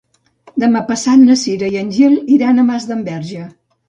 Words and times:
Demà 0.61 0.79
passat 0.87 1.19
na 1.25 1.35
Cira 1.41 1.69
i 1.73 1.77
en 1.81 1.91
Gil 1.97 2.15
iran 2.37 2.57
a 2.57 2.65
Masdenverge. 2.71 3.43